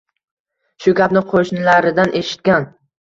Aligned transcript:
Shu 0.85 0.95
gapni 1.01 1.23
qoʻshnilaridan 1.33 2.15
eshitgan. 2.21 2.67